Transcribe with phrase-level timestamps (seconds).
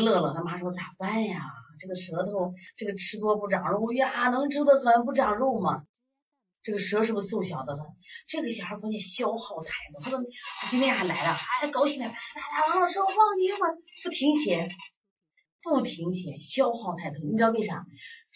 [0.00, 1.42] 乐乐他妈说咋办呀？
[1.78, 5.82] 这个舌头这个吃多不长肉呀，能吃的很不长肉吗？
[6.62, 7.84] 这个舌是不是瘦小的很？
[8.26, 10.24] 这个小孩关键消耗太多，他说
[10.70, 12.06] 今天还来了，哎高兴的，
[12.70, 13.58] 王老师我忘记了，
[14.02, 14.68] 不停歇，
[15.62, 17.20] 不停歇，消耗太多。
[17.22, 17.84] 你知道为啥？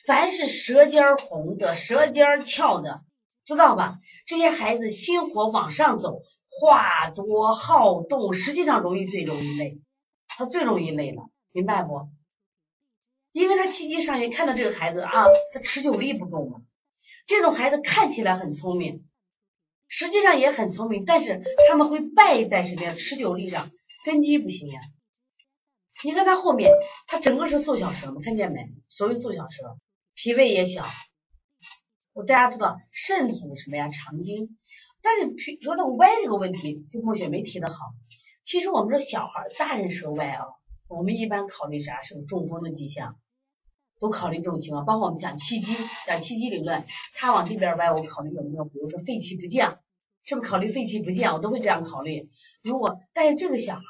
[0.06, 3.02] 凡是舌尖红的、舌尖翘的，
[3.44, 3.98] 知道吧？
[4.26, 6.20] 这些孩子心火往上走，
[6.50, 9.80] 话多好动，实际上容易最容易累，
[10.26, 12.08] 他最容易累了，明白不？
[13.32, 16.62] 因为他七级上学看到这个孩子啊，他持久力不够嘛。
[17.26, 19.06] 这种孩子看起来很聪明，
[19.86, 22.94] 实际上也很聪明，但是他们会败在什么呀？
[22.94, 23.70] 持久力上，
[24.04, 24.80] 根基不行呀。
[26.04, 26.72] 你看他后面，
[27.06, 28.60] 他整个是瘦小舌嘛，看见没？
[28.88, 29.78] 所谓瘦小舌，
[30.14, 30.86] 脾胃也小。
[32.12, 33.88] 我大家知道肾主什么呀？
[33.88, 34.56] 肠经。
[35.00, 37.76] 但是说到歪这个问题，就莫雪梅提的好。
[38.42, 40.44] 其实我们说小孩、大人舌歪啊，
[40.88, 42.00] 我们一般考虑啥？
[42.02, 43.18] 是不是中风的迹象？
[44.00, 45.74] 都考虑这种情况，包括我们讲气机，
[46.06, 49.80] 讲气机理论，他往这边歪，我考虑有没有，比如说肺气不降，
[50.24, 51.34] 是不是考虑肺气不降？
[51.34, 52.30] 我都会这样考虑。
[52.62, 53.82] 如果但是这个小孩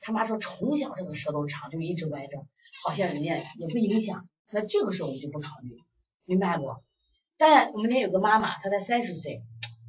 [0.00, 2.46] 他妈说从小这个舌头长就一直歪着，
[2.84, 5.82] 好像人家也不影响，那这个时候我们就不考虑，
[6.26, 6.76] 明白不？
[7.38, 9.42] 但我们那有个妈妈，她才三十岁，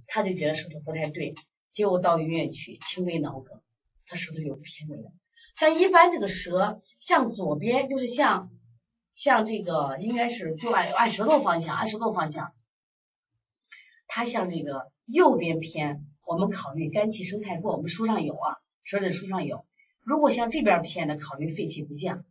[0.08, 1.36] 她就觉得舌头不太对，
[1.74, 3.62] 结果到医院去，轻微脑梗，
[4.08, 4.96] 她舌头有偏的。
[5.56, 8.52] 像一般这个舌向左边，就是像。
[9.14, 12.54] 像这个应该是就按按舌头方向，按舌头方向，
[14.08, 19.66] 它向这个右边偏，我们考虑肝气生太过，我们书上有啊，舌诊书上有。
[20.02, 22.26] 如果向这边偏的，考虑肺气不降。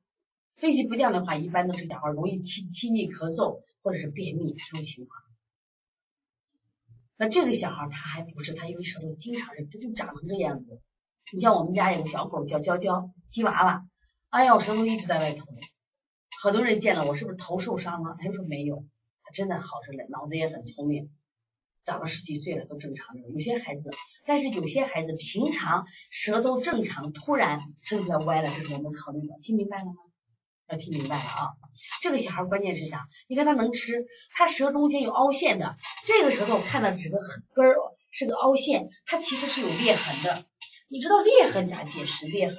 [0.57, 5.23] 肺气不降的话，一般都是小孩容易气气逆咳嗽或者是便秘这种情况。
[7.17, 10.83] 那这个小孩他还不是，他因为舌头经常是他就长成这样子。
[11.33, 13.85] 你像我们家有个小狗叫娇娇，鸡娃娃，
[14.31, 15.47] 哎呀，我舌头一直在外头。
[16.43, 18.17] 很多人见了我，是不是头受伤了？
[18.19, 18.85] 他就说没有，
[19.23, 21.11] 他真的好着嘞，脑子也很聪明，
[21.85, 23.23] 长了十几岁了都正常的。
[23.31, 23.91] 有些孩子，
[24.27, 29.35] 但是有些孩子平常舌头正常，突然生出来歪了，这是我们考虑的。
[29.41, 29.93] 听明白了吗？
[30.67, 31.53] 要听明白了啊！
[32.01, 33.07] 这个小孩关键是啥？
[33.29, 37.19] 你看他能吃，他舌中间有凹陷的，这个舌头看到这个
[37.55, 37.77] 根儿
[38.11, 40.47] 是个凹陷，它其实是有裂痕的。
[40.95, 42.29] 你知道裂痕咋解释？
[42.29, 42.57] 裂痕，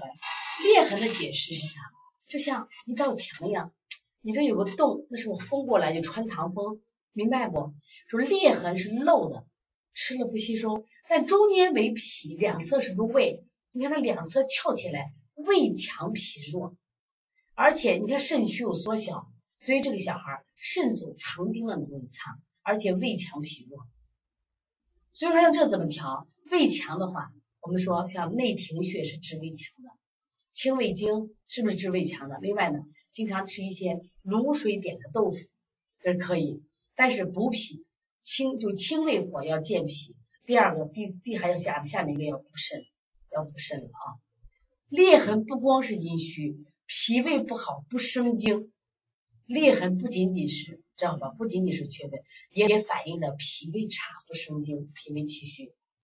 [0.61, 1.79] 裂痕的解释是啥？
[2.27, 3.71] 就像一道墙一样，
[4.19, 6.81] 你这有个洞，那是我风过来就穿堂风，
[7.13, 7.73] 明白不？
[8.09, 9.47] 说裂痕是漏的，
[9.93, 13.45] 吃了不吸收，但中间为脾，两侧是不胃？
[13.71, 16.75] 你看它两侧翘起来，胃强脾弱，
[17.53, 19.31] 而且你看肾虚有缩小，
[19.61, 23.87] 所以这个小孩肾主藏精的能力差，而且胃强脾弱。
[25.13, 26.27] 所以说像这怎么调？
[26.51, 27.31] 胃强的话，
[27.65, 29.89] 我们说像内庭穴是治胃强的。
[30.51, 32.37] 清胃经是不是治胃强的？
[32.39, 32.79] 另外呢，
[33.11, 35.37] 经常吃一些卤水点的豆腐，
[35.99, 36.63] 这是可以。
[36.95, 37.83] 但是补脾
[38.21, 40.15] 清就清胃火要健脾。
[40.45, 42.85] 第二个，第第还要下下面一个要补肾，
[43.31, 44.21] 要补肾了啊。
[44.87, 48.71] 裂痕不光是阴虚，脾胃不好不生精。
[49.47, 51.29] 裂痕不仅仅是知道吧？
[51.29, 52.21] 不仅仅是缺胃，
[52.51, 55.73] 也反映的脾胃差不生精，脾胃气虚。